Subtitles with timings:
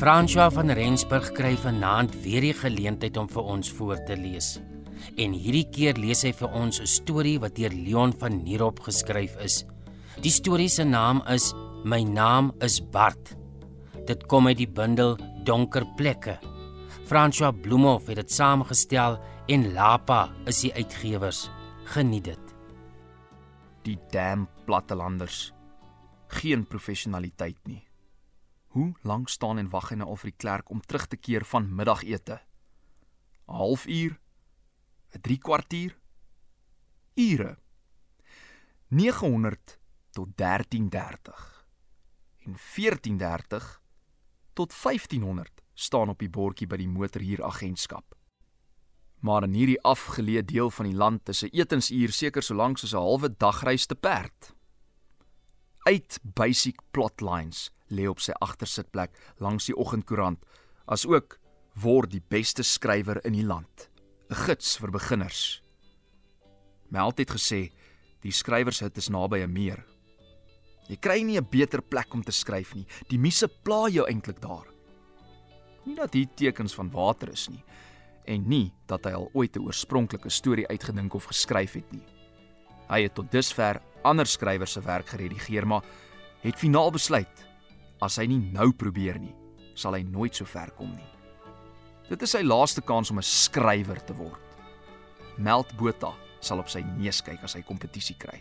[0.00, 4.54] François van Rensburg kry vanaand weer die geleentheid om vir ons voor te lees.
[5.20, 9.36] En hierdie keer lees hy vir ons 'n storie wat deur Leon van Nierop geskryf
[9.44, 9.66] is.
[10.22, 11.52] Die storie se naam is
[11.84, 13.36] My naam is Bart.
[14.06, 16.38] Dit kom uit die bundel Donker plekke.
[17.04, 21.50] François Bloemhof het dit saamgestel en Lapa is die uitgewers.
[21.84, 22.54] Geniet dit.
[23.84, 25.52] Die dam plattelanders.
[26.28, 27.89] Geen professionaliteit nie.
[28.70, 31.42] Hoe lank staan en wag hy nou al vir die klerk om terug te keer
[31.52, 32.36] van middagete?
[33.48, 34.12] 'n Halfuur?
[35.14, 35.98] 'n 3 kwartier?
[37.14, 37.58] Ure.
[38.88, 39.78] 900
[40.10, 41.66] tot 1330.
[42.46, 43.82] En 1430
[44.52, 48.14] tot 1500 staan op die bordjie by die motorhuuragentskap.
[49.18, 52.94] Maar in hierdie afgeleë deel van die land is 'n etensuur seker so lank soos
[52.94, 54.54] 'n halwe dagreis te perd.
[55.88, 60.42] Uit basic plotlines lê op sy agtersitplek langs die oggendkoerant,
[60.84, 61.38] asook
[61.80, 63.88] word die beste skrywer in die land,
[64.30, 65.62] 'n gids vir beginners.
[66.90, 67.72] Meld het gesê
[68.20, 69.86] die skrywershut is naby 'n meer.
[70.88, 72.86] Jy kry nie 'n beter plek om te skryf nie.
[73.08, 74.66] Die misse pla jou eintlik daar.
[75.86, 77.64] Nie dat hier tekens van water is nie
[78.26, 82.04] en nie dat hy al ooit 'n oorspronklike storie uitgedink of geskryf het nie.
[82.88, 85.84] Hy het tot dusver ander skrywers se werk geredigeer, maar
[86.42, 87.46] het finaal besluit
[88.00, 89.34] as hy nie nou probeer nie,
[89.76, 91.10] sal hy nooit so ver kom nie.
[92.08, 94.40] Dit is sy laaste kans om 'n skrywer te word.
[95.38, 98.40] Meld Botha sal op sy neus kyk as hy kompetisie kry.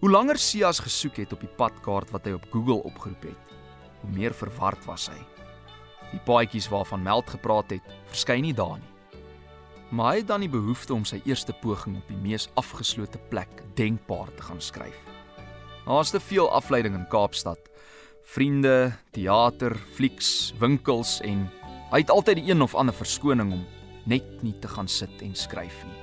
[0.00, 3.56] Hoe langer Sias gesoek het op die padkaart wat hy op Google opgeroep het,
[4.02, 5.18] hoe meer verward was hy.
[6.12, 8.97] Die paadjies waarvan Meld gepraat het, verskyn nie daar nie.
[9.90, 13.62] Maar hy het dan die behoefte om sy eerste poging op die mees afgeslote plek
[13.74, 14.98] denkbaar te gaan skryf.
[15.86, 17.68] Daar's te veel afleiding in Kaapstad
[18.28, 21.46] vriende, teater, flieks, winkels en
[21.88, 23.62] hy het altyd die een of ander verskoning om
[24.08, 25.96] net nie te gaan sit en skryf nie.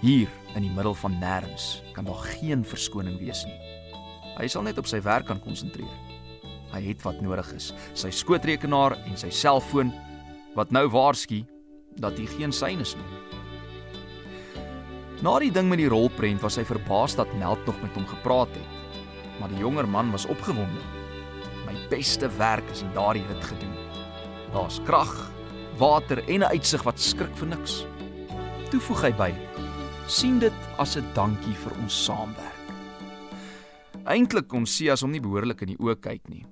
[0.00, 3.58] Hier in die middel van nêrens kan daar geen verskoning wees nie.
[4.38, 5.92] Hy sal net op sy werk kan konsentreer.
[6.72, 9.92] Hy het wat nodig is, sy skootrekenaar en sy selfoon
[10.56, 11.42] wat nou waarsku
[11.96, 13.10] dat hy geen syne is nie.
[15.22, 18.54] Na die ding met die rolprent was hy verbaas dat Meld nog met hom gepraat
[18.54, 18.68] het.
[19.40, 21.00] Maar die jonger man was opgewonde
[21.70, 23.74] my beste werk is in daardie hut gedoen.
[24.54, 25.12] Daar's krag,
[25.78, 27.84] water en 'n uitsig wat skrik vir niks.
[28.70, 29.32] Toe voeg hy by:
[30.06, 32.58] "Sien dit as 'n dankie vir ons saamwerk."
[34.04, 36.46] Eintlik kon Sias hom nie behoorlik in die oë kyk nie.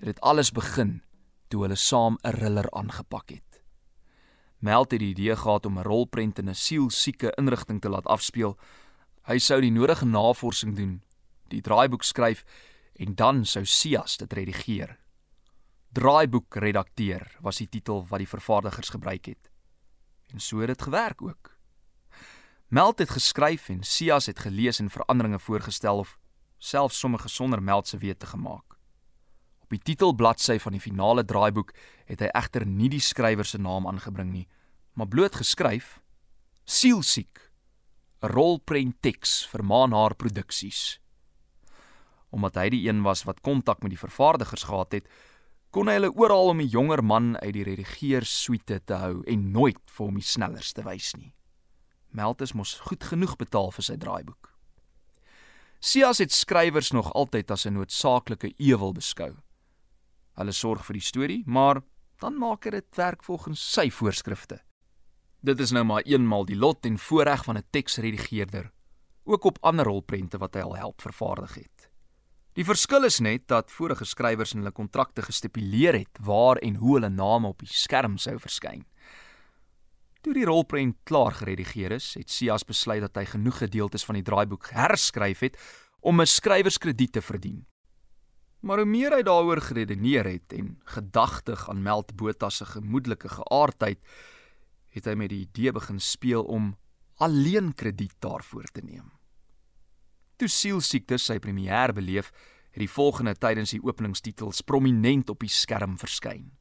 [0.00, 1.00] Dit het alles begin
[1.48, 3.51] toe hulle saam 'n riller aangepak het.
[4.62, 8.58] Meld het die idee gehad om 'n rolprent in 'n sielsieke inrigting te laat afspeel.
[9.22, 11.02] Hy sou die nodige navorsing doen,
[11.48, 12.44] die draaiboek skryf
[12.94, 14.98] en dan sou Sias dit redigeer.
[15.92, 19.50] Draaiboek redakteur was die titel wat die vervaardigers gebruik het.
[20.32, 21.56] En so het dit gewerk ook.
[22.68, 26.18] Meld het geskryf en Sias het gelees en veranderinge voorgestel of
[26.58, 28.71] selfs sommige sonder Meld se wete gemaak.
[29.72, 31.70] Op die titelbladsy van die finale draaiboek
[32.04, 34.44] het hy egter nie die skrywer se naam aangebring nie,
[34.92, 36.02] maar bloot geskryf:
[36.68, 37.40] Sielsiek,
[38.20, 40.98] 'n rolprent teks vir Maanhaar Produksies
[42.32, 45.08] omdat hy die een was wat kontak met die vervaardigers gehad het,
[45.70, 49.80] kon hy hulle oral om die jonger man uit die redigeersuite te hou en nooit
[49.84, 51.34] vir hom die snellerste wys nie.
[52.08, 54.48] Meltus mos goed genoeg betaal vir sy draaiboek.
[55.80, 59.36] Sias het skrywers nog altyd as 'n noodsaaklike ewel beskou.
[60.34, 61.82] Hulle sorg vir die storie, maar
[62.22, 64.60] dan maak dit werk volgens sy voorskrifte.
[65.42, 68.70] Dit is nou maar eenmal die lot en voorreg van 'n teksredigeerder,
[69.24, 71.90] ook op ander rolprente wat hy al help vervaardig het.
[72.52, 76.94] Die verskil is net dat vorige skrywers in hulle kontrakte gestipuleer het waar en hoe
[76.94, 78.84] hulle name op die skerm sou verskyn.
[80.22, 84.22] Toe die rolprent klaar geredigeer is, het Sias besluit dat hy genoeg gedeeltes van die
[84.22, 85.56] draaiboek herskryf het
[86.00, 87.66] om 'n skrywerskrediet te verdien.
[88.62, 93.98] Maar hoe meer hy daaroor geredeneer het en gedagtig aan Meld Botha se gemoedelike geaardheid,
[94.94, 96.76] het hy met die idee begin speel om
[97.22, 99.10] alleen krediet daarvoor te neem.
[100.38, 102.30] Toe sielsiektes sy premier beleef,
[102.72, 106.52] het die volgende tydens die openingstitels prominent op die skerm verskyn.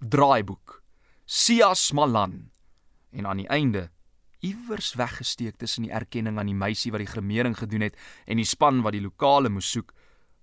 [0.00, 0.80] Draaiboek:
[1.24, 2.50] Sias Malan
[3.12, 3.90] en aan die einde
[4.42, 8.48] iewers weggesteek tussen die erkenning aan die meisie wat die grimering gedoen het en die
[8.48, 9.92] span wat die lokale moes soek,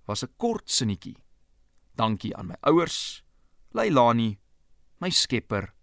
[0.10, 1.18] was 'n kort sinnetjie.
[1.96, 3.24] Dankie aan my ouers,
[3.72, 4.40] Leilani,
[4.98, 5.74] my skepper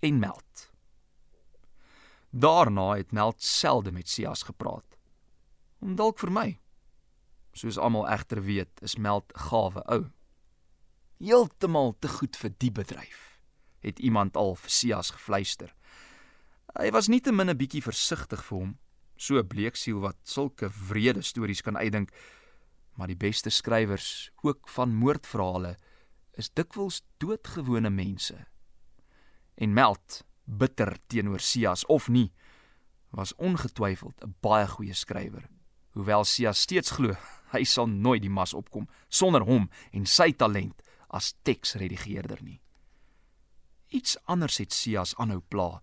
[0.00, 0.72] en Meld.
[2.30, 4.98] Daarna het Meld selde met Sias gepraat
[5.78, 6.60] om dalk vir my.
[7.52, 10.10] Soos almal egter weet, is Meld gawe ou.
[11.18, 13.38] Heeltemal te goed vir die bedryf,
[13.80, 15.74] het iemand al vir Sias gefluister.
[16.78, 18.78] Hy was nie te min 'n bietjie versigtig vir hom,
[19.16, 22.10] so 'n bleeksiel wat sulke wrede stories kan uitdink,
[22.92, 25.76] maar die beste skrywers, ook van moordverhale,
[26.32, 28.36] is dikwels doodgewone mense.
[29.54, 32.32] En Meld, bitter teenoor Sias of nie,
[33.10, 35.48] was ongetwyfeld 'n baie goeie skrywer.
[35.92, 37.16] Hoewel Sias steeds glo
[37.54, 42.60] hy sal nooit die mas opkom sonder hom en sy talent as teksredigeerder nie.
[43.88, 45.82] Iets anders het Sias aanhou pla.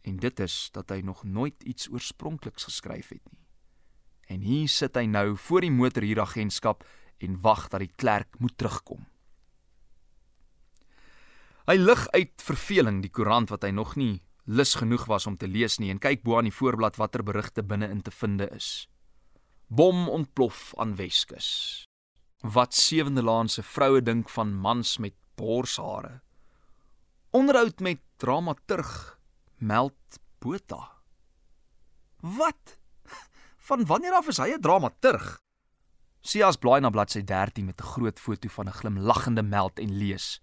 [0.00, 3.45] En dit is dat hy nog nooit iets oorspronkliks geskryf het nie.
[4.26, 6.84] En hier sit hy nou voor die motorhuuragentskap
[7.22, 9.06] en wag dat die klerk moet terugkom.
[11.66, 15.48] Hy lig uit verveling die koerant wat hy nog nie lus genoeg was om te
[15.50, 18.86] lees nie en kyk bo aan die voorblad watter berigte binne-in te vind is.
[19.66, 21.48] Bom ontplof aan Weskus.
[22.42, 26.20] Wat sewende laan se vroue dink van mans met borshare.
[27.34, 29.18] Onderhoud met dramaturg
[29.58, 30.92] Meld Botha.
[32.20, 32.78] Wat?
[33.66, 35.40] Van wanneer af is hy 'n dramaturg?
[36.22, 40.40] Sias blaai na bladsy 13 met 'n groot foto van 'n glimlaggende Meld en lees: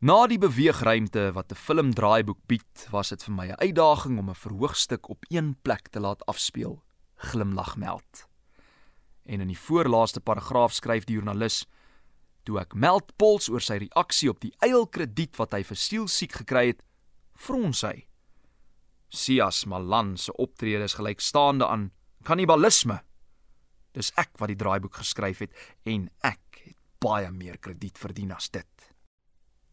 [0.00, 4.34] Na die beweegruimte wat 'n filmdraaiboek bied, was dit vir my 'n uitdaging om 'n
[4.34, 6.82] verhoogstuk op een plek te laat afspeel.
[7.16, 8.28] Glimlag meld.
[9.24, 11.66] En in die voorlaaste paragraaf skryf die joernalis:
[12.42, 16.66] Toe ek meld pols oor sy reaksie op die eilkrediet wat hy vir sielsiek gekry
[16.66, 16.82] het,
[17.34, 18.06] frons hy.
[19.08, 21.92] Sias Malan se optrede is gelykstaande aan
[22.26, 22.98] kannibalisme.
[23.94, 25.54] Dis ek wat die draaiboek geskryf het
[25.88, 28.88] en ek het baie meer krediet verdien as dit.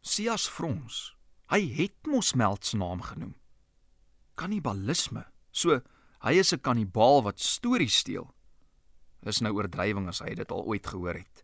[0.03, 1.15] Sias Frons.
[1.49, 3.33] Hy het mos Meld se naam genoem.
[4.39, 5.25] Kannibalisme.
[5.51, 5.81] So
[6.23, 8.33] hy is 'n kannibaal wat stories steel.
[9.23, 11.43] Dis nou oordrywing as hy dit al ooit gehoor het.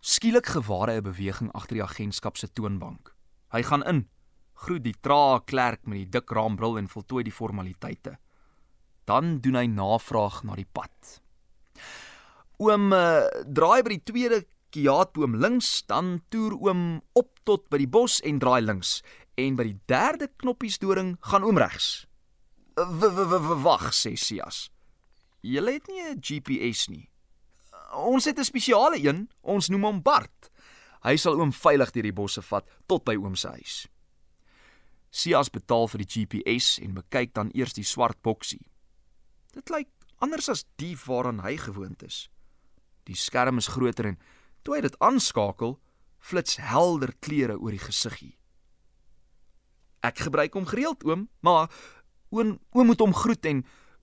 [0.00, 3.14] Skielik gewaar hy 'n beweging agter die agentskap se toonbank.
[3.52, 4.08] Hy gaan in,
[4.54, 8.18] groet die trae klerk met die dik raambril en voltooi die formaliteite.
[9.08, 11.18] Dan doen hy navraag na die pad.
[12.60, 14.42] Oom uh, draai by die tweede
[14.74, 18.98] kiaatboom links, dan toer oom op tot by die bos en draai links
[19.38, 22.08] en by die derde knoppiesdoring gaan oom regs.
[23.64, 24.68] Wag, sê Sias.
[25.42, 27.08] Julle het nie 'n GPS nie.
[27.94, 30.50] Ons het 'n spesiale een, ons noem hom Bart.
[31.02, 33.86] Hy sal oom veilig deur die bosse vat tot by oom se huis.
[35.10, 38.66] Sias betaal vir die GPS en bekyk dan eers die swart boksie.
[39.52, 42.28] Dit lyk anders as die waaraan hy gewoond is.
[43.04, 44.18] Die skerm is groter en
[44.68, 45.78] Toe hy dit aanskakel,
[46.18, 48.34] flits helder kleure oor die gesiggie.
[50.04, 51.70] Ek gebruik hom gereeld, oom, maar
[52.34, 53.62] oom oom moet hom groet en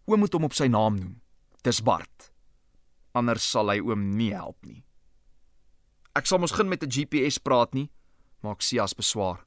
[0.09, 1.13] oom moet hom op sy naam noem.
[1.61, 2.31] Dis Bart.
[3.15, 4.81] Anders sal hy oom nie help nie.
[6.15, 7.89] Ek sal mos begin met 'n GPS praat nie,
[8.41, 9.45] maak Sias beswaar.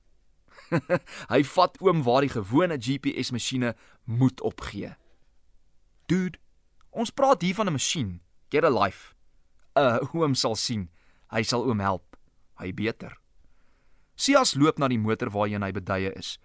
[1.35, 3.75] hy vat oom waar die gewone GPS masjiene
[4.05, 4.95] moet opgee.
[6.09, 6.39] Dude,
[6.91, 8.21] ons praat hier van 'n masjien.
[8.49, 9.15] Get a life.
[9.77, 10.89] Uh, oom sal sien.
[11.29, 12.17] Hy sal oom help.
[12.57, 13.19] Hy beter.
[14.17, 16.39] Sias loop na die motor waarheen hy beduie is.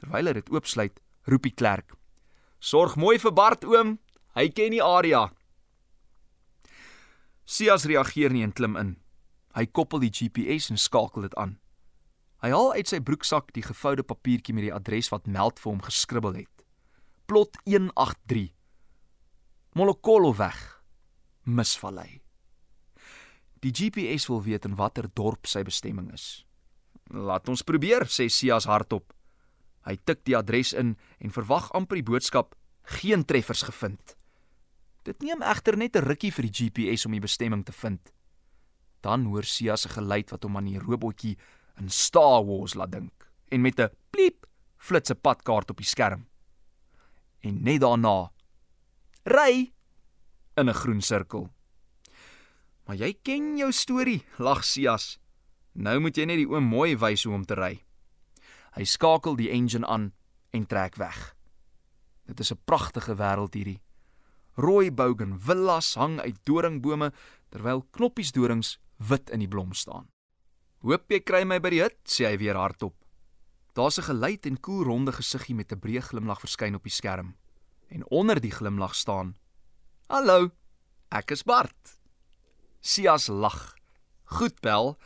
[0.00, 1.92] Terwyl hy dit oopsluit, roep die klerk:
[2.58, 3.98] "Sorg mooi vir Bart, oom.
[4.34, 5.30] Hy ken die area."
[7.44, 8.96] Sias reageer nie en klim in.
[9.54, 11.58] Hy koppel die GPS en skakel dit aan.
[12.40, 15.82] Hy haal uit sy broeksak die gevoude papiertjie met die adres wat Meld vir hom
[15.82, 16.64] geskribbel het.
[17.26, 18.59] Plot 183.
[19.72, 20.82] Molokolo weg.
[21.46, 22.20] Misvallei.
[23.62, 26.44] Die GPS wil weet in watter dorp sy bestemming is.
[27.14, 29.12] Laat ons probeer, sê Sias hardop.
[29.86, 32.56] Hy tik die adres in en verwag amper die boodskap:
[32.98, 34.16] geen treffers gevind.
[35.06, 38.12] Dit neem egter net 'n rukkie vir die GPS om die bestemming te vind.
[39.00, 41.38] Dan hoor Sias 'n geluid wat hom aan die robotjie
[41.78, 44.46] in Star Wars laat dink en met 'n pliep
[44.76, 46.26] flits 'n padkaart op die skerm.
[47.40, 48.30] En net daarna
[49.30, 49.72] ry
[50.56, 51.50] in 'n groen sirkel.
[52.86, 55.18] Maar jy ken jou storie, lag Sias.
[55.72, 57.84] Nou moet jy net die oom mooi wys hoe om te ry.
[58.74, 60.12] Hy skakel die engine aan
[60.50, 61.36] en trek weg.
[62.26, 63.80] Dit is 'n pragtige wêreld hierdie.
[64.56, 67.12] Rooi bougain villas hang uit doringbome
[67.50, 70.08] terwyl knoppies dorings wit in die blom staan.
[70.82, 72.94] "Hoop jy kry my by die hut," sê hy weer hardop.
[73.74, 77.34] Daar's 'n geluid en koel ronde gesiggie met 'n breë glimlag verskyn op die skerm.
[77.90, 79.36] En onder die glimlag staan:
[80.06, 80.50] "Hallo,
[81.10, 81.98] ek is Bart."
[82.80, 83.74] Sias lag.
[84.24, 84.96] Goed bel.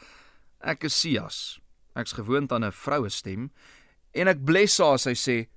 [0.60, 1.60] Ek is Sias.
[1.94, 3.50] Ek's gewoond aan 'n vroue stem
[4.12, 5.48] en ek bless haar as sy sê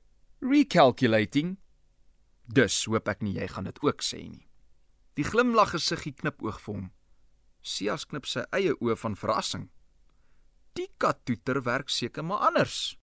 [0.42, 1.58] recalculating.
[2.48, 4.48] Dus hoop ek nie jy gaan dit ook sê nie.
[5.14, 6.92] Die glimlag gesiggie knip oog vir hom.
[7.62, 9.70] Sias knip sy eie oë van verrassing.
[10.74, 12.97] Die kattoeter werk seker maar anders.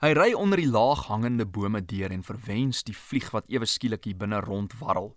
[0.00, 4.06] Hy ry onder die laag hangende bome deur en verwens die vlieg wat ewe skielik
[4.08, 5.10] hier binne rondwarrel.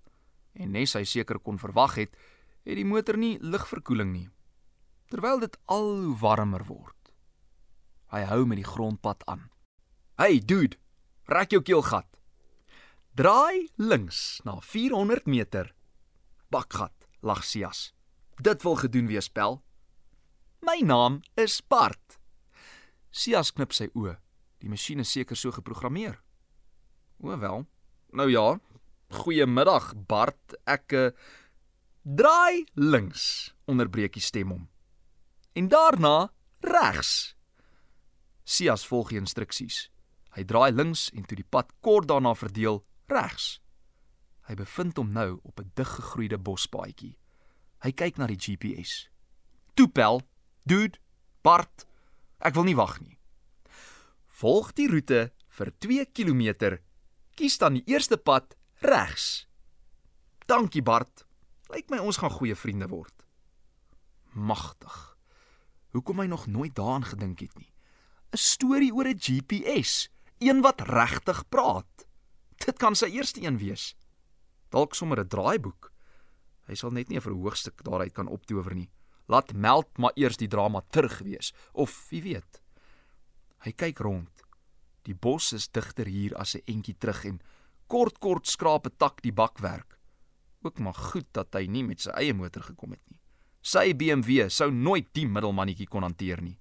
[0.59, 2.17] En nes hy seker kon verwag het,
[2.67, 4.25] het die motor nie lugverkoeling nie.
[5.07, 7.13] Terwyl dit al hoe warmer word.
[8.11, 9.45] Hy hou met die grondpad aan.
[10.19, 10.75] Hey dude,
[11.31, 12.09] rek jou keelgat.
[13.15, 15.71] Draai links na 400 meter.
[16.51, 17.93] Bakgat, lag Sias.
[18.35, 19.61] Dit wil gedoen wees, pel.
[20.59, 22.19] My naam is Bart.
[23.15, 24.17] Sias knip sy oë.
[24.63, 26.21] Die masjien is seker so geprogrammeer.
[27.19, 27.65] O wel.
[28.15, 28.59] Nou ja.
[29.11, 30.55] Goeiemiddag, Bart.
[30.63, 31.09] Ek uh,
[32.03, 34.69] draai links, onderbreek die stem hom.
[35.53, 36.31] En daarna
[36.63, 37.35] regs.
[38.43, 39.89] Sias volg die instruksies.
[40.33, 43.57] Hy draai links en toe die pad kort daarna verdeel regs.
[44.47, 47.17] Hy bevind hom nou op 'n diggegroeide bospaadjie.
[47.83, 49.09] Hy kyk na die GPS.
[49.75, 50.21] Toepel,
[50.65, 50.99] dude,
[51.43, 51.85] Bart,
[52.39, 53.19] ek wil nie wag nie.
[54.33, 56.77] Volg die roete vir 2 km.
[57.37, 59.45] Kies dan die eerste pad regs.
[60.49, 61.27] Dankie Bart.
[61.69, 63.13] Lyk my ons gaan goeie vriende word.
[64.33, 64.95] Magtig.
[65.93, 67.69] Hoekom hy nog nooit daaraan gedink het nie.
[68.33, 70.09] 'n Storie oor 'n GPS,
[70.39, 72.07] een wat regtig praat.
[72.65, 73.95] Dit kan sy eerste een wees.
[74.69, 75.91] Dalk sommer 'n draaiboek.
[76.65, 78.89] Hy sal net nie 'n verhoogstuk daaruit kan optower nie.
[79.27, 82.62] Laat meld maar eers die drama terug wees of wie weet.
[83.63, 84.43] Hy kyk rond.
[85.07, 87.41] Die bos is digter hier as 'n entjie terug en
[87.87, 89.99] kort kort skraap 'n tak die bakwerk.
[90.63, 93.19] Ook maar goed dat hy nie met sy eie motor gekom het nie.
[93.61, 96.59] Sy BMW sou nooit die middelmannetjie kon hanteer nie.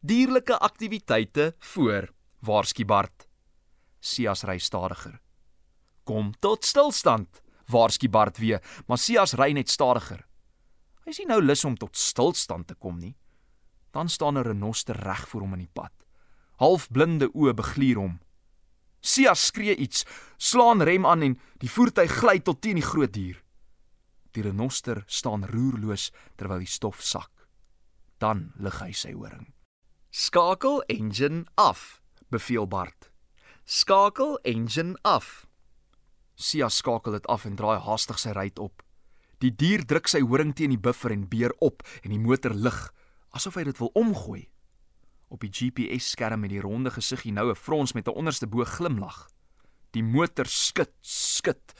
[0.00, 2.08] Dierlike aktiwiteite voor,
[2.40, 3.28] waarsku Bart.
[4.00, 5.20] Sias ry stadiger.
[6.04, 10.24] Kom tot stilstand, waarsku Bart weer, maar Sias ry net stadiger.
[11.04, 13.14] Hy sien nou lus om tot stilstand te kom nie.
[13.90, 15.92] Dan staan 'n renoster reg voor hom in die pad.
[16.56, 18.20] Halfblinde oë begluur hom.
[19.00, 20.04] Sias skree iets,
[20.36, 23.42] slaan rem aan en die voertuig gly tot teen die groot dier.
[24.36, 27.32] Die renoster staan roerloos terwyl die stof sak.
[28.20, 29.48] Dan lig hy sy horing.
[30.10, 33.10] Skakel engine af, beveel Bart.
[33.64, 35.46] Skakel engine af.
[36.34, 38.82] Sias skakel dit af en draai haastig sy ry op.
[39.40, 42.90] Die dier druk sy horing teen die buffer en beer op en die motor lig
[43.30, 44.48] asof hy dit wil omgooi.
[45.30, 49.28] Op die GPS-skerm met die ronde gesiggie nou 'n frons met 'n onderste bo glimlag.
[49.90, 51.72] Die motor skud, skud,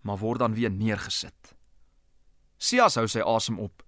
[0.00, 1.56] maar word dan weer neergesit.
[2.58, 3.82] Sias hou sy asem op.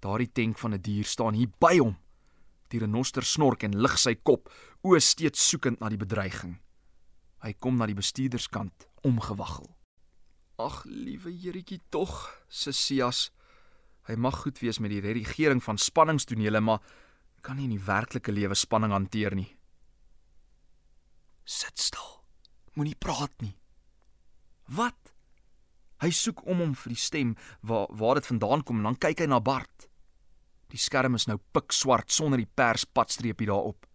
[0.00, 1.96] Daardie tank van 'n dier staan hier by hom.
[2.68, 4.50] Die renoster snork en lig sy kop,
[4.82, 6.58] oë steeds soekend na die bedreiging.
[7.42, 9.76] Hy kom na die bestuurderskant, omgewaggel.
[10.58, 13.30] Ag, liewe Jeretjie tog, Sissias.
[14.06, 16.82] Hy mag goed wees met die redigering van spanningstonele, maar
[17.46, 19.48] kan nie in die werklike lewe spanning hanteer nie.
[21.46, 22.08] Sit stil.
[22.74, 23.54] Moenie praat nie.
[24.74, 25.12] Wat?
[26.02, 29.22] Hy soek om hom vir die stem waar waar dit vandaan kom en dan kyk
[29.22, 29.86] hy na Bart.
[30.74, 33.86] Die skerm is nou pikswart sonder die pers padstreepie daarop.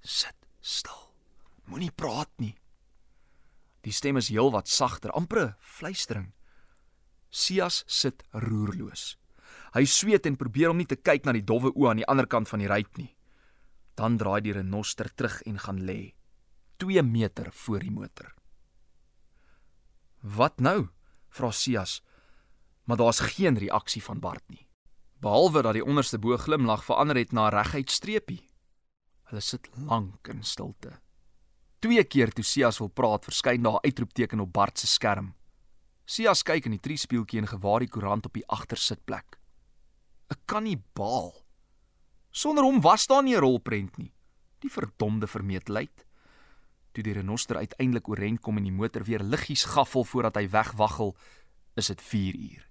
[0.00, 1.02] Sit stil.
[1.68, 2.54] Moenie praat nie.
[3.84, 6.32] Die stem is heelwat sagter, amper fluistering.
[7.34, 9.16] Sias sit roerloos.
[9.74, 12.28] Hy sweet en probeer om nie te kyk na die dowwe oë aan die ander
[12.30, 13.10] kant van die ruit nie.
[13.98, 16.14] Dan draai die renoster terug en gaan lê
[16.78, 18.34] 2 meter voor die motor.
[20.22, 20.88] Wat nou?
[21.34, 22.02] vra Sias.
[22.84, 24.66] Maar daar's geen reaksie van Bart nie.
[25.18, 28.42] Behalwe dat die onderste bo glimlag verander het na 'n reguit streepie.
[29.24, 31.00] Hulle sit lank in stilte.
[31.78, 35.34] Twee keer toe Sias wil praat, verskyn daar 'n uitroepteken op Bart se skerm.
[36.04, 39.38] Sias kyk in die triespieeltjie en gewaar die koerant op die agtersitplek.
[40.30, 41.32] 'n Kannibaal.
[42.30, 44.12] Sonder hom was daar nie 'n rolprent nie.
[44.60, 46.06] Die verdomde vermetelheid.
[46.92, 51.16] Toe die renoster uiteindelik oorent kom en die motor weer liggies gaffel voordat hy wegwaggel,
[51.76, 52.68] is dit 4 uur.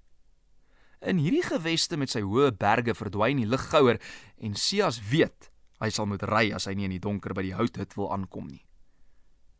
[1.01, 3.99] In hierdie geweste met sy hoë berge verdwyn die lig gouer
[4.37, 7.55] en Sias weet hy sal moet ry as hy nie in die donker by die
[7.57, 8.65] houthut wil aankom nie.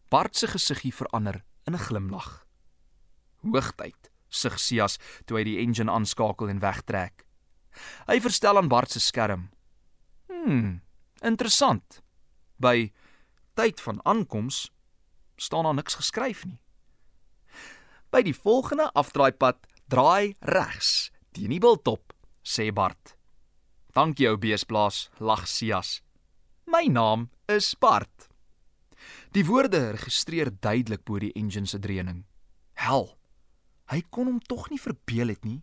[0.10, 2.46] Bart se gesiggie verander in 'n glimlag.
[3.44, 7.26] Hoogtyd, sug Sias toe hy die engine aanskakel en wegtrek.
[8.08, 9.50] Hy verstel aan Bart se skerm.
[10.30, 10.80] Hm,
[11.26, 12.02] interessant.
[12.58, 12.92] By
[13.58, 14.70] tyd van aankoms
[15.36, 16.60] staan daar niks geskryf nie.
[18.14, 22.14] By die volgende afdraaipad draai regs teen die biltop,
[22.46, 23.16] sê Bart.
[23.94, 26.02] Dankie ou beesplaas, lag Sias.
[26.70, 28.30] My naam is Bart.
[29.34, 32.24] Die woorde registreer duidelik bo die engine se dreuning.
[32.78, 33.12] Hel.
[33.94, 35.62] Hy kon hom tog nie verbeel het nie.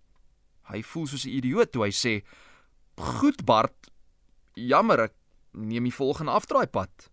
[0.70, 2.22] Hy voel soos 'n idioot toe hy sê:
[2.96, 3.90] "Goed Bart,
[4.54, 5.14] Jammer, ek
[5.54, 7.08] neem die volgende afdraaipad.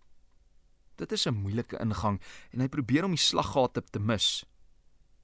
[0.98, 2.20] Dit is 'n moeilike ingang
[2.52, 4.44] en hy probeer om die slaggate te mis.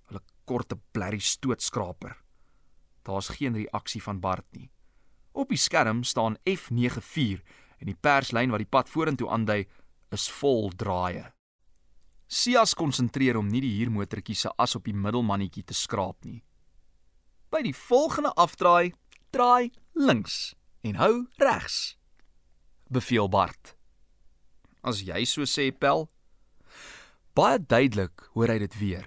[0.07, 2.17] Hulle korte blerrie stootskraper.
[3.03, 4.71] Daar's geen reaksie van Bart nie.
[5.33, 7.43] Op die skerm staan F94
[7.79, 9.67] en die perslyn wat die pad vorentoe aandui
[10.11, 11.33] is vol draaie.
[12.35, 16.41] Sias konsentreer om nie die huurmotortjie se as op die middelmannetjie te skraap nie.
[17.55, 18.91] By die volgende afdraai,
[19.31, 21.95] draai links en hou regs.
[22.91, 23.77] Beveel Bart.
[24.83, 26.09] As jy so sê, Pel.
[27.39, 29.07] Baie duidelik hoor hy dit weer.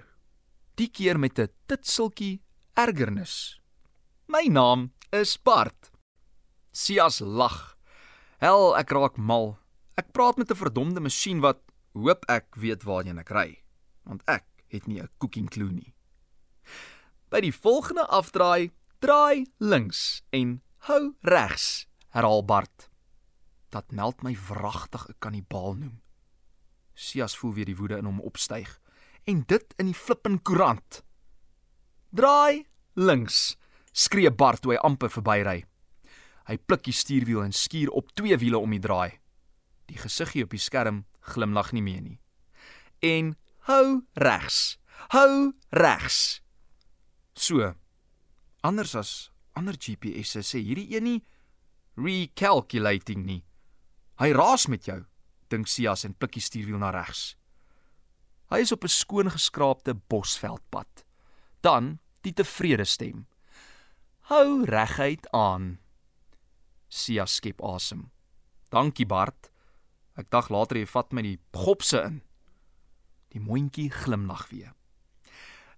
[0.80, 2.40] Die keer met 'n titseltjie
[2.76, 3.60] ergernis.
[4.28, 5.92] My naam is Bart.
[6.72, 7.76] Sias lag.
[8.40, 9.60] Hel, ek raak mal.
[9.98, 11.67] Ek praat met 'n verdomde masjien wat
[12.04, 13.64] hoop ek weet waarheen ek ry,
[14.04, 15.94] want ek het nie 'n cooking clue nie.
[17.30, 22.90] By die volgende afdraai, draai links en hou regs, herhaal Bart.
[23.70, 26.02] Dat meld my wragtig 'n kannibaal noem.
[26.94, 28.80] Sias voel weer die woede in hom opstyg
[29.26, 31.04] en dit in die flippin koerant.
[32.10, 33.58] Draai links,
[33.92, 35.66] skree Bart toe hy amper verbyry.
[36.48, 39.20] Hy pluk die stuurwiel en skuur op twee wiele om die draai.
[39.92, 42.20] Die gesiggie op die skerm glimlag nie meer nie.
[43.04, 43.36] En
[43.70, 44.78] hou regs.
[45.14, 46.42] Hou regs.
[47.36, 47.74] So.
[48.66, 49.12] Anders as
[49.58, 51.20] ander GPS'e sê hierdie een nie
[51.98, 53.42] recalculating nie.
[54.22, 55.04] Hy raas met jou,
[55.50, 57.36] dink Sias en pluk die stuurwiel na regs.
[58.52, 61.06] Hy is op 'n skoon geskraapte bosveldpad.
[61.62, 63.28] Dan die tevrede stem.
[64.30, 65.80] Hou reguit aan.
[66.88, 68.12] Sias skep asem.
[68.70, 69.52] Dankie Bart.
[70.18, 72.22] Ek dag later jy vat my die gopse in.
[73.34, 74.74] Die mondjie glimlag weer.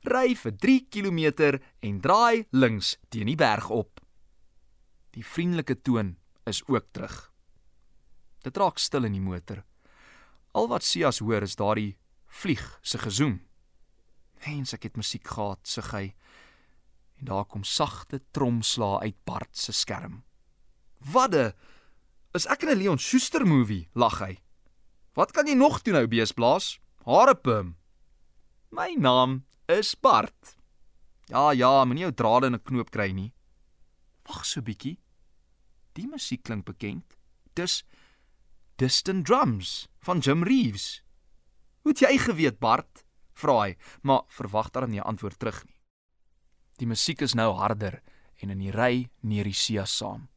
[0.08, 1.20] Ry vir 3 km
[1.84, 4.00] en draai links teen die berg op.
[5.12, 6.16] Die vriendelike toon
[6.48, 7.18] is ook terug.
[8.46, 9.66] Dit raak stil in die motor.
[10.56, 11.98] Al wat Sias hoor is daardie
[12.30, 13.42] vlieg se gezoem.
[14.46, 16.06] Hens ek het musiek gehad, sê hy.
[17.20, 20.22] En daar kom sagte tromslaa uit Bart se skerm.
[21.12, 21.52] Wadde
[22.38, 23.90] Is ek in 'n Leon Schuster movie?
[23.96, 24.38] lag hy.
[25.18, 26.80] Wat kan jy nog doen nou, beesblaas?
[27.04, 27.76] Harepum.
[28.70, 30.56] My naam is Bart.
[31.26, 33.34] Ja, ja, moenie jou drade in 'n knoop kry nie.
[34.28, 35.00] Wag so bietjie.
[35.94, 37.18] Die musiek klink bekend.
[37.56, 37.84] Dis
[38.78, 41.02] Distant Drums van Jim Reeves.
[41.82, 43.04] Hoe het jy geweet, Bart?
[43.34, 45.82] vra hy, maar verwag daar nie 'n antwoord terug nie.
[46.78, 48.04] Die musiek is nou harder
[48.36, 50.30] en in die ry neer die see saam.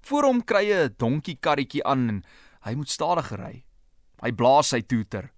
[0.00, 2.24] Voor hom kry hy 'n donkie karretjie aan en
[2.64, 3.64] hy moet stadiger ry.
[4.22, 5.30] Hy blaas sy toeter.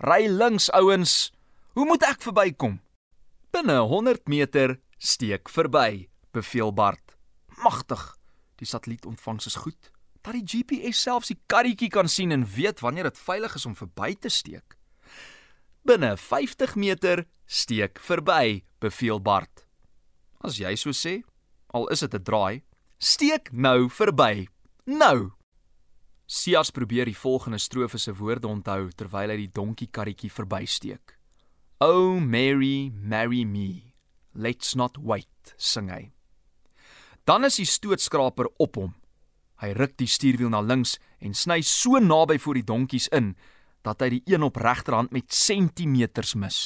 [0.00, 1.32] Ry links ouens.
[1.74, 2.80] Hoe moet ek verbykom?
[3.50, 7.16] Binne 100 meter steek verby, beveel Bart.
[7.64, 8.16] Magtig.
[8.58, 9.90] Die satellietontvangs is goed.
[10.22, 13.76] Dat die GPS selfs die karretjie kan sien en weet wanneer dit veilig is om
[13.78, 14.76] verby te steek.
[15.86, 19.64] Binne 50 meter steek verby, beveel Bart.
[20.44, 21.22] As jy so sê,
[21.72, 22.62] al is dit 'n draai,
[22.98, 24.48] Steek nou verby.
[24.90, 25.30] Nou.
[26.26, 31.14] Sias probeer die volgende strofe se woorde onthou terwyl hy die donkie karretjie verbysteek.
[31.78, 33.94] O Mary, marry me.
[34.34, 36.10] Let's not wait, sing hy.
[37.22, 38.96] Dan is die stootskraper op hom.
[39.62, 43.36] Hy ruk die stuurwiel na links en sny so naby voor die donkies in
[43.86, 46.62] dat hy die een op regterhand met sentimeters mis.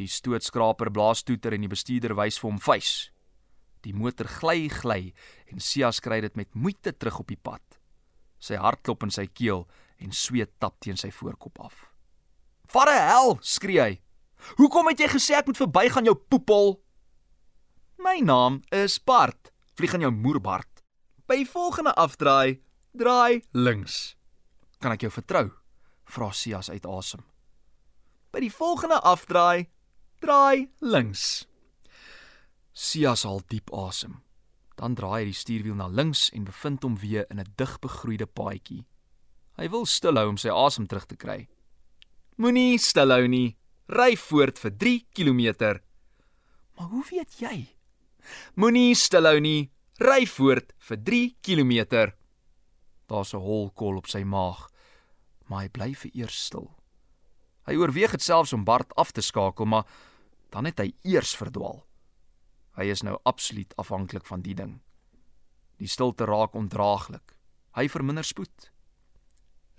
[0.00, 2.94] Die stootskraper blaas toeter en die bestuurder wys vir hom vuis.
[3.84, 5.12] Die motor gly gly
[5.52, 7.62] en Sias kry dit met moeite terug op die pad.
[8.40, 9.66] Sy hart klop in sy keel
[10.00, 11.90] en sweet tap teen sy voorkop af.
[12.66, 14.00] "Vader hel!" skree hy.
[14.56, 16.80] "Hoekom het jy gesê ek moet verbygaan jou poepel?"
[17.98, 20.82] "My naam is Bart," vlieg aan jou moer Bart.
[21.28, 22.60] "By volgende afdraai,
[22.92, 24.16] draai links."
[24.80, 25.50] "Kan ek jou vertrou?"
[26.04, 27.24] vra Sias uit asem.
[28.32, 29.68] "By die volgende afdraai,
[30.20, 31.46] draai links."
[32.74, 34.18] Sias haal diep asem.
[34.74, 38.84] Dan draai hy die stuurwiel na links en bevind hom weer in 'n digbegroeide paadjie.
[39.56, 41.46] Hy wil stilhou om sy asem terug te kry.
[42.36, 43.56] Moenie stilhou nie.
[43.88, 45.80] Ry voort vir 3 km.
[46.76, 47.68] Maar hoe weet jy?
[48.56, 49.70] Moenie stilhou nie.
[50.00, 52.12] Ry voort vir 3 km.
[53.06, 54.68] Daar's 'n holkol op sy maag,
[55.46, 56.74] maar hy bly vir eers stil.
[57.66, 59.84] Hy oorweeg dit selfs om Bart af te skakel, maar
[60.50, 61.84] dan het hy eers verdwaal.
[62.74, 64.78] Hy is nou absoluut afhanklik van die ding.
[65.78, 67.36] Die stilte raak ondraaglik.
[67.74, 68.70] Hy verminder spoed.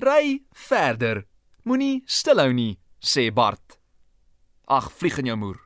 [0.04, 1.24] Ry verder.
[1.64, 3.80] Moenie stilhou nie, sê Bart.
[4.68, 5.60] Ag, vlieg in jou moer.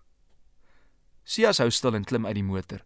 [1.30, 2.82] Sias hou stil en klim uit die motor.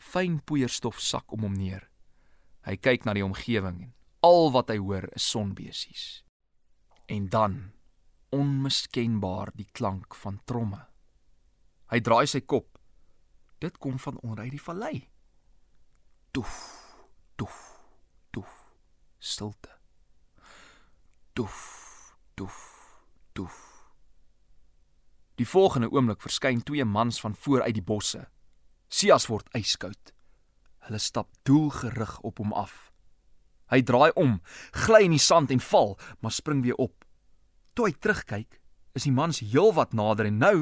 [0.00, 1.86] Fyn poeierstof sak om hom neer.
[2.66, 3.92] Hy kyk na die omgewing en
[4.26, 6.22] al wat hy hoor is sonbesies.
[7.08, 7.60] En dan
[8.34, 10.80] onmiskenbaar die klank van tromme.
[11.90, 12.79] Hy draai sy kop.
[13.60, 15.08] Dit kom van onder uit die vallei.
[16.30, 16.54] Toef,
[17.36, 17.58] toef,
[18.30, 18.52] toef.
[19.18, 19.68] Stilte.
[21.32, 22.60] Toef, toef,
[23.32, 23.58] toef.
[25.34, 28.22] Die volgende oomblik verskyn twee mans van voor uit die bosse.
[28.88, 30.14] Sias word yskoud.
[30.88, 32.88] Hulle stap doelgerig op hom af.
[33.68, 34.38] Hy draai om,
[34.72, 37.04] gly in die sand en val, maar spring weer op.
[37.76, 38.56] Toe hy terugkyk,
[38.96, 40.56] is die mans heelwat nader en nou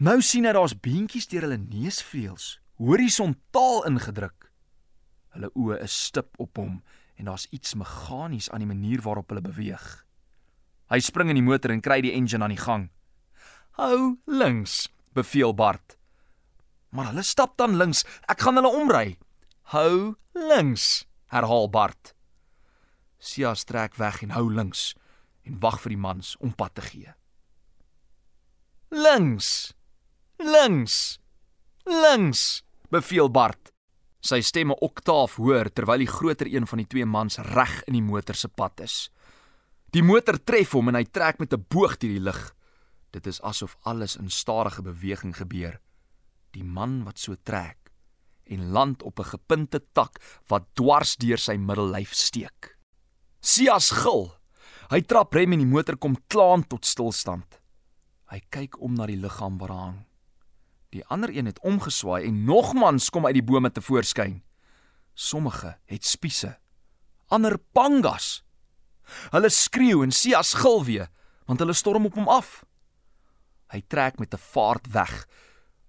[0.00, 4.48] nou sien hy daar's beentjies deur hulle neusvleuels, horisontaal ingedruk.
[5.36, 6.80] Hulle oë is stip op hom
[7.20, 9.84] en daar's iets meganies aan die manier waarop hulle beweeg.
[10.90, 12.88] Hy spring in die motor en kry die engine aan die gang.
[13.78, 15.98] "Hou links," beveel Bart.
[16.90, 18.04] Maar hulle stap dan links.
[18.26, 19.18] Ek gaan hulle omry.
[19.70, 22.14] Hou links, herhaal Bart.
[23.18, 24.94] Sias trek weg en hou links
[25.44, 27.14] en wag vir die mans om pad te gee.
[28.90, 29.74] Links.
[30.40, 31.18] Links.
[31.84, 33.74] Links, beveel Bart.
[34.24, 38.04] Sy stemme oktaaf hoor terwyl die groter een van die twee mans reg in die
[38.04, 39.10] motor se pad is.
[39.92, 42.56] Die motor tref hom en hy trek met 'n boog deur die lug.
[43.12, 45.78] Dit is asof alles in stadige beweging gebeur.
[46.52, 47.92] Die man wat so trek
[48.46, 52.78] en land op 'n gepunte tak wat dwars deur sy middellyf steek.
[53.40, 54.32] Sias gil.
[54.88, 57.60] Hy trap rem en die motor kom klaand tot stilstand.
[58.30, 60.09] Hy kyk om na die liggaam wat hang.
[60.90, 64.42] Die ander een het omgeswaai en nog mans kom uit die bome te voorskyn.
[65.14, 66.56] Sommige het spiese,
[67.26, 68.42] ander pangas.
[69.30, 71.08] Hulle skreeu en Sias gil weer,
[71.46, 72.64] want hulle storm op hom af.
[73.70, 75.26] Hy trek met 'n vaart weg.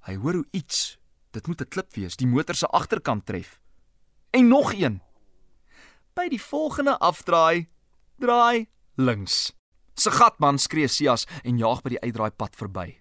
[0.05, 0.97] Hy hoor hoe iets,
[1.31, 3.59] dit moet 'n klip wees, die motor se agterkant tref.
[4.29, 5.01] En nog een.
[6.13, 7.69] By die volgende afdraai,
[8.19, 9.53] draai links.
[9.93, 13.00] Se gatman skree Sias en jaag by die uitdraaipad verby.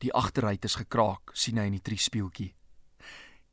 [0.00, 2.54] Die agteruit is gekraak, sien hy in die triespieeltjie.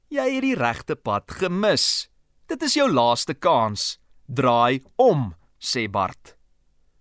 [0.07, 2.07] Jy het die regte pad gemis.
[2.47, 3.97] Dit is jou laaste kans.
[4.27, 6.37] Draai om, sê Bart.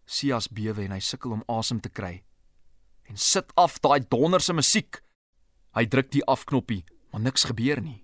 [0.06, 2.24] Sias bewe en hy sukkel om asem te kry.
[3.06, 4.98] En sit af daai donderse musiek.
[5.78, 6.82] Hy druk die afknoppie,
[7.12, 8.02] maar niks gebeur nie.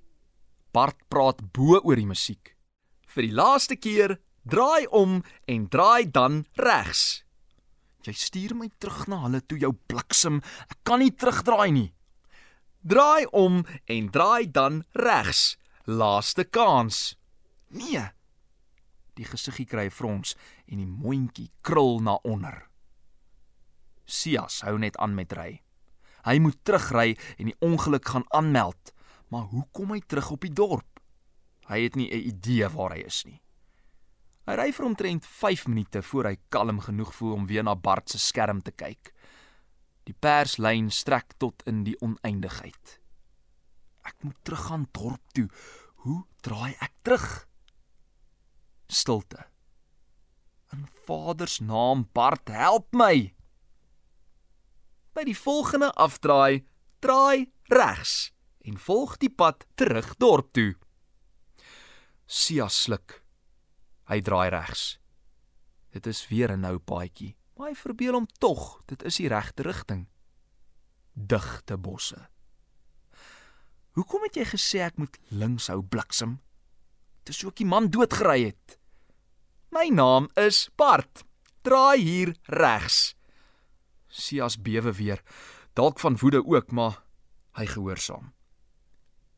[0.72, 2.54] Bart praat bo oor die musiek.
[3.10, 7.21] Vir die laaste keer, draai om en draai dan regs.
[8.02, 10.40] Jy stuur my terug na hulle toe jou bliksem.
[10.70, 11.90] Ek kan nie terugdraai nie.
[12.82, 15.56] Draai om en draai dan regs.
[15.86, 17.14] Laaste kans.
[17.70, 18.02] Nee.
[19.14, 20.34] Die gesiggie kry frons
[20.66, 22.64] en die mondjie krul na onder.
[24.04, 25.60] Sias hou net aan met ry.
[26.26, 28.92] Hy moet terugry en die ongeluk gaan aanmeld.
[29.30, 31.00] Maar hoe kom hy terug op die dorp?
[31.70, 33.40] Hy het nie 'n idee waar hy is nie.
[34.42, 38.10] Hy ry vir omtrent 5 minute voor hy kalm genoeg voel om weer na Bart
[38.10, 39.12] se skerm te kyk.
[40.10, 42.98] Die perslyn strek tot in die oneindigheid.
[44.02, 45.46] Ek moet teruggaan dorp toe.
[46.02, 47.28] Hoe draai ek terug?
[48.90, 49.46] Stilte.
[50.74, 53.30] In Vader se naam, Bart, help my.
[55.14, 56.64] By die volgende afdraai,
[56.98, 58.32] draai regs
[58.66, 60.72] en volg die pad terug dorp toe.
[62.26, 63.21] Sia sluk.
[64.12, 64.98] Hy draai regs.
[65.96, 69.62] Dit is weer 'n nou paadjie, maar hy verbeel hom tog, dit is die regte
[69.62, 70.06] rigting.
[71.14, 72.28] Digte bosse.
[73.92, 76.40] Hoekom het jy gesê ek moet links hou bliksem?
[77.24, 78.78] Dis ook die man doodgery het.
[79.70, 81.24] My naam is Bart.
[81.62, 83.14] Draai hier regs.
[84.08, 85.22] Sias bewe weer,
[85.72, 87.02] dalk van woede ook, maar
[87.52, 88.32] hy gehoorsaam.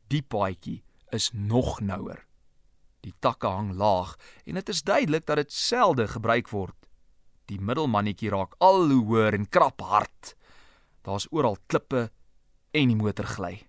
[0.07, 2.25] Die paadjie is nog nouer.
[3.05, 4.15] Die takke hang laag
[4.49, 6.89] en dit is duidelik dat dit selde gebruik word.
[7.45, 10.33] Die middelmannetjie raak al hoe hoër en krap hard.
[11.05, 12.09] Daar's oral klippe
[12.73, 13.67] en die motor gly.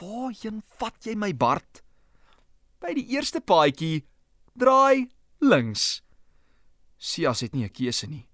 [0.00, 1.82] "Waarheen vat jy my, Bart?"
[2.80, 4.06] By die eerste paadjie
[4.56, 6.02] draai links.
[6.98, 8.26] Sias het nie 'n keuse nie.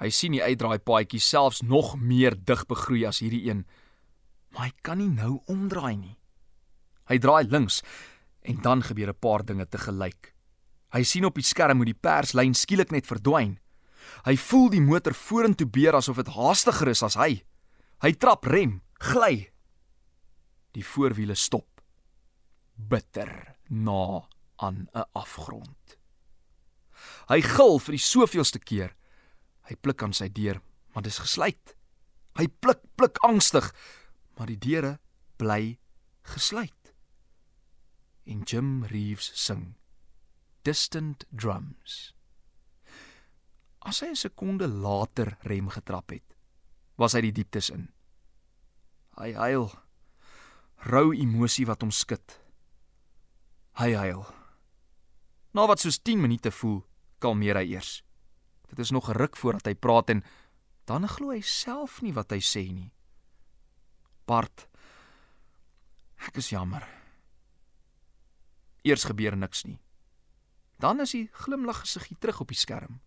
[0.00, 3.66] Hy sien die uitdraai paadjie selfs nog meer dig begroei as hierdie een,
[4.50, 6.16] maar hy kan nie nou omdraai nie.
[7.08, 7.82] Hy draai links
[8.42, 10.34] en dan gebeur 'n paar dinge te gelyk.
[10.92, 13.58] Hy sien op die skerm hoe die perslyn skielik net verdwyn.
[14.24, 17.42] Hy voel die motor vorentoe beer asof dit haastiger is as hy.
[18.02, 19.52] Hy trap rem, gly.
[20.74, 21.80] Die voorwiele stop.
[22.76, 25.98] Bitter na aan 'n afgrond.
[27.28, 28.94] Hy gil vir die soveelste keer.
[29.68, 30.60] Hy pluk aan sy deur,
[30.92, 31.76] maar dit is gesluit.
[32.38, 33.72] Hy pluk, pluk angstig,
[34.36, 34.98] maar die deure
[35.36, 35.78] bly
[36.34, 36.81] gesluit.
[38.24, 39.74] En Jim Reeves sing
[40.62, 42.14] Distant Drums.
[43.82, 46.36] As hy 'n sekonde later rem getrap het,
[46.96, 47.90] was hy die dieptes in.
[49.18, 49.72] Hy huil.
[50.86, 52.38] Rou emosie wat hom skud.
[53.72, 54.26] Hy huil.
[55.52, 56.86] Na wat soos 10 minute voel,
[57.18, 58.02] kalmeer hy eers.
[58.68, 60.22] Dit is nog ruk voordat hy praat en
[60.86, 62.92] dan glo hy self nie wat hy sê nie.
[64.26, 64.68] Bart,
[66.28, 67.01] ek is jammer.
[68.82, 69.78] Eers gebeur niks nie.
[70.82, 73.00] Dan is die glimlag gesiggie terug op die skerm.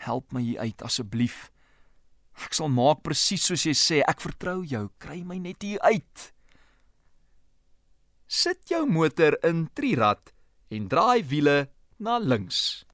[0.00, 1.50] Help my hier uit asseblief.
[2.40, 3.98] Ek sal maak presies soos jy sê.
[4.08, 4.86] Ek vertrou jou.
[5.02, 6.30] Kry my net hier uit.
[8.30, 10.32] Sit jou motor in trirad
[10.70, 12.86] en draai wiele na links.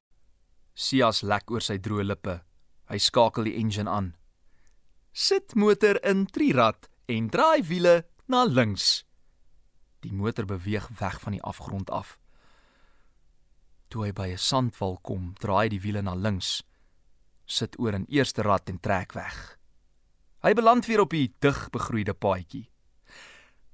[0.75, 2.39] Sias lek oor sy droë lippe.
[2.91, 4.11] Hy skakel die engine aan.
[5.13, 9.06] Sit motor in trirad en draai wiele na links.
[10.07, 12.15] Die motor beweeg weg van die afgrond af.
[13.91, 16.63] Toe hy by 'n sandwal kom, draai die wiele na links.
[17.45, 19.59] Sit oor in eerste rad en trek weg.
[20.43, 22.69] Hy beland weer op die dig begroeide paadjie.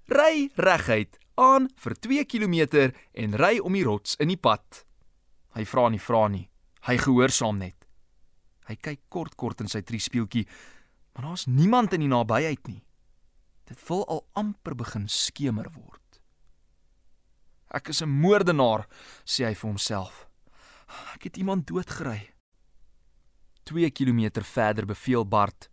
[0.05, 4.85] Ry reguit aan vir 2 km en ry om die rots in die pad.
[5.53, 6.49] Hy vra nie vra nie.
[6.81, 7.87] Hy gehoorsaam net.
[8.67, 10.47] Hy kyk kort kort in sy triespieeltjie,
[11.13, 12.83] maar daar's niemand in die nabyheid nie.
[13.65, 16.02] Dit wil al amper begin skemer word.
[17.73, 18.85] Ek is 'n moordenaar,
[19.25, 20.27] sê hy vir homself.
[21.15, 22.29] Ek het iemand doodgery.
[23.63, 25.69] 2 km verder beveel Bart: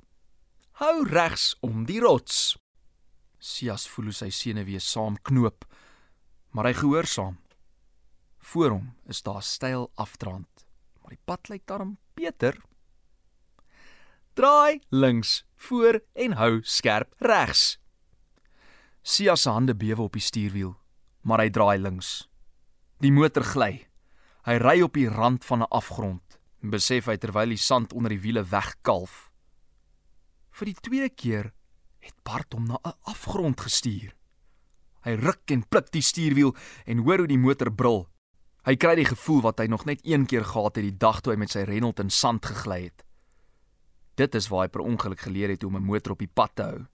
[0.81, 2.57] "Hou regs om die rots."
[3.39, 5.65] Sias voel sy senuwee saamknoop,
[6.51, 7.39] maar hy gehoorsaam.
[8.39, 10.67] Voor hom is daar styl afdrand,
[11.01, 12.57] maar die pad lyk darm beter.
[14.35, 17.79] Draai links, voor en hou skerp regs.
[19.03, 20.80] Sias se hande bewe op die stuurwiel
[21.23, 22.29] maar hy draai links.
[23.01, 23.87] Die motor gly.
[24.45, 28.21] Hy ry op die rand van 'n afgrond, besef hy terwyl die sand onder die
[28.21, 29.31] wiele wegkalf.
[30.51, 31.53] Vir die tweede keer
[32.01, 34.15] het Bart hom na 'n afgrond gestuur.
[35.05, 36.55] Hy ruk en pluk die stuurwiel
[36.87, 38.09] en hoor hoe die motor brul.
[38.65, 41.33] Hy kry die gevoel wat hy nog net een keer gehad het die dag toe
[41.33, 43.05] hy met sy Renault in sand gegly het.
[44.17, 46.55] Dit is waar hy per ongeluk geleer het hoe om 'n motor op die pad
[46.55, 46.87] te hou.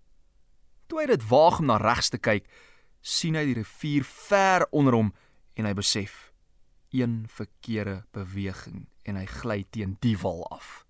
[0.87, 2.47] Toe hy dit waag om na regs te kyk,
[3.07, 5.13] sien hy die rivier ver onder hom
[5.55, 6.33] en hy besef
[6.91, 10.83] een verkeerde beweging en hy gly teen die wal af.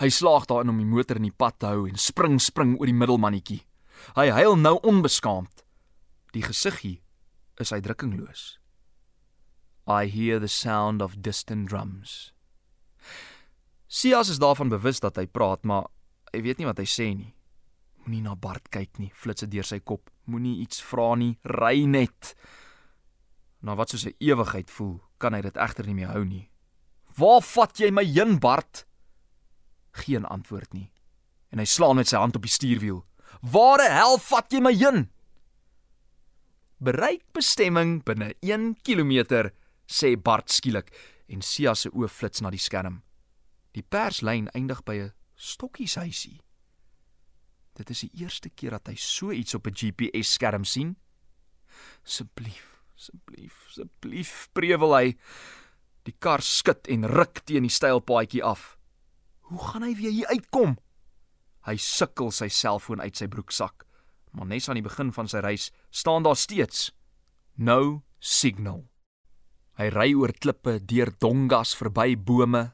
[0.00, 2.88] Hy slaag daarin om die motor in die pad te hou en spring spring oor
[2.88, 3.60] die middelmannetjie.
[4.16, 5.62] Hy huil nou onbeskaamd.
[6.34, 7.02] Die gesiggie
[7.60, 8.56] is uitdrukkingloos.
[9.86, 12.32] I hear the sound of distant drums.
[13.90, 15.90] Sias is daarvan bewus dat hy praat, maar
[16.32, 17.34] hy weet nie wat hy sê nie.
[18.04, 20.10] Moenie na Bart kyk nie, flits dit deur sy kop.
[20.30, 22.34] Moenie iets vra nie, ry net.
[23.60, 26.50] Na wat soos 'n ewigheid voel, kan hy dit egter nie meer hou nie.
[27.18, 28.86] Waar vat jy my heen, Bart?
[29.92, 30.90] Geen antwoord nie.
[31.50, 33.04] En hy slaan met sy hand op die stuurwiel.
[33.42, 35.08] Waar die hel vat jy my heen?
[36.78, 39.50] Bereik bestemming binne 1 km,
[39.86, 40.92] sê Bart skielik
[41.28, 43.02] en Sia se oë flits na die skerm.
[43.74, 46.40] Die perslyn eindig by 'n stokkieshuisie.
[47.80, 50.96] Dit is die eerste keer dat hy so iets op 'n GPS-skerm sien.
[52.04, 55.16] Asseblief, asseblief, asseblief, prewel hy.
[56.04, 58.76] Die kar skud en ruk teen die steil paadjie af.
[59.48, 60.76] Hoe gaan hy weer hier uitkom?
[61.64, 63.86] Hy sukkel sy selfoon uit sy broeksak,
[64.32, 66.90] maar net aan die begin van sy reis staan daar steeds
[67.56, 68.88] no signal.
[69.76, 72.72] Hy ry oor klippe, deur dongas, verby bome.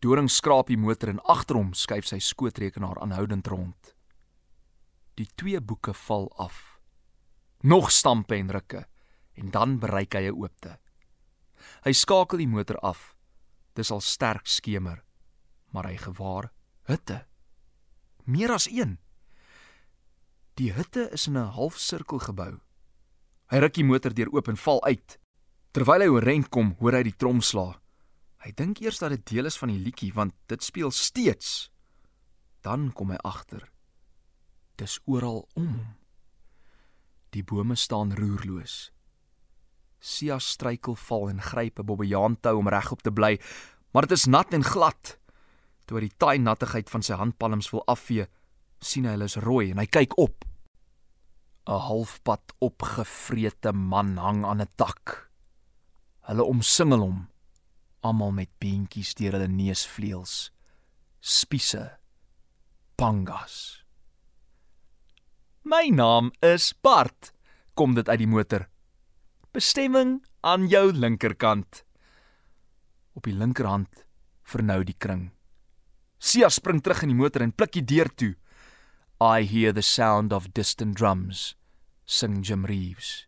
[0.00, 3.93] Doring skraap die motor en agter hom skuif sy skootrekenaar aanhoudend rond.
[5.14, 6.80] Die twee boeke val af.
[7.62, 8.86] Nog stampe en rukke
[9.34, 10.78] en dan bereik hy 'n oopte.
[11.84, 13.16] Hy skakel die motor af.
[13.74, 15.04] Dis al sterk skemer,
[15.70, 16.52] maar hy gewaar
[16.86, 17.26] hitte.
[18.24, 18.98] Meer as een.
[20.54, 22.60] Die hitte is in 'n halfsirkel gebou.
[23.50, 25.18] Hy ruk die motor deur oop en val uit.
[25.72, 27.80] Terwyl hy oorent kom, hoor hy die trom sla.
[28.38, 31.70] Hy dink eers dat dit deel is van die liedjie want dit speel steeds.
[32.62, 33.73] Dan kom hy agter
[34.76, 35.94] Dis oral om hom.
[37.34, 38.90] Die bome staan roerloos.
[39.98, 43.38] Sia struikel val en gryp 'n bobbejaantou om regop te bly,
[43.92, 45.18] maar dit is nat en glad.
[45.86, 48.26] Toe die taai nattigheid van sy handpalms wil afvee,
[48.80, 50.44] sien hy hulle is rooi en hy kyk op.
[51.66, 55.30] 'n Halfpad opgevrete man hang aan 'n tak.
[56.20, 57.28] Hulle omsingel hom,
[58.00, 60.50] almal met beentjies deur hulle neusvleuels.
[61.20, 61.98] Spiese.
[62.96, 63.83] Pangas.
[65.64, 67.30] My naam is Bart,
[67.72, 68.66] kom dit uit die motor.
[69.56, 71.80] Bestemming aan jou linkerkant.
[73.16, 74.04] Op die linkerhand
[74.44, 75.30] vernou die kring.
[76.20, 78.34] Sia spring terug in die motor en pluk die deur toe.
[79.24, 81.56] I hear the sound of distant drums,
[82.04, 83.24] sing Jim Reeves.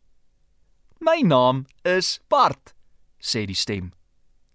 [1.01, 2.75] My naam is Bart,
[3.17, 3.95] sê die stem.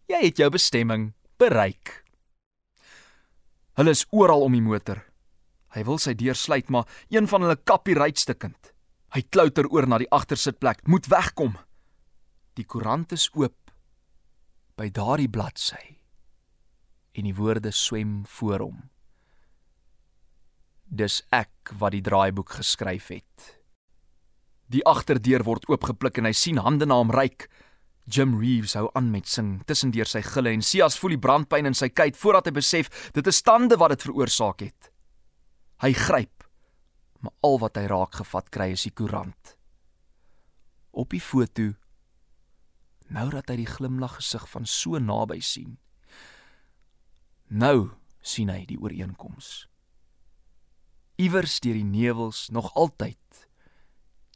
[0.06, 2.04] Jy het jou bestemming bereik.
[3.74, 5.02] Hulle is oral om die motor.
[5.72, 8.74] Hy wil sy deur sluit, maar een van hulle kap die ruitstukkend.
[9.16, 11.56] Hy klouter oor na die agtersitplek, moet wegkom.
[12.60, 13.58] Die koerant is oop
[14.80, 15.98] by daardie bladsy
[17.12, 18.78] en die woorde swem voor hom.
[20.88, 23.50] Dis ek wat die draaiboek geskryf het.
[24.72, 27.48] Die agterdeur word oopgepluk en hy sien hande na hom reik.
[28.12, 31.78] Jim Reeves hou aan met sing tussendeur sy gille en Sias voel die brandpyn in
[31.78, 34.91] sy kuit voordat hy besef dit is tande wat dit veroorsaak het.
[35.82, 36.44] Hy gryp,
[37.26, 39.56] maar al wat hy raak gevat kry is die koerant.
[40.94, 41.72] Op die foto
[43.12, 45.80] nou dat hy die glimlag gesig van so naby sien.
[47.50, 47.92] Nou
[48.22, 49.66] sien hy die ooreenkoms.
[51.22, 53.48] Iewers deur die nevels nog altyd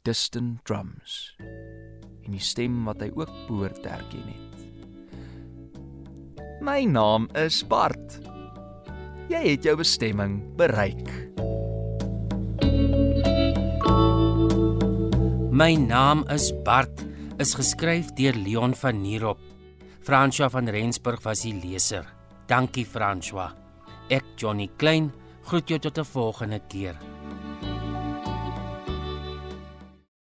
[0.06, 4.56] distant drums en die stem wat hy ook behoort herken het.
[6.58, 8.18] My naam is Bart.
[9.26, 11.08] Jy het jou bestemming bereik.
[15.50, 17.02] My naam is Bart
[17.42, 19.40] is geskryf deur Leon van Nierop.
[20.06, 22.06] François van Rensburg was die leser.
[22.46, 23.50] Dankie François.
[24.14, 25.10] Ek Johnny Klein
[25.48, 26.94] groet jou tot 'n volgende keer.